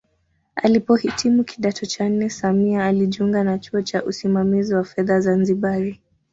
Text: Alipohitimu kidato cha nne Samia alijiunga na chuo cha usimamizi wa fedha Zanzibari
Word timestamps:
Alipohitimu 0.55 1.43
kidato 1.43 1.85
cha 1.85 2.09
nne 2.09 2.29
Samia 2.29 2.85
alijiunga 2.85 3.43
na 3.43 3.59
chuo 3.59 3.81
cha 3.81 4.03
usimamizi 4.03 4.75
wa 4.75 4.83
fedha 4.83 5.19
Zanzibari 5.19 6.01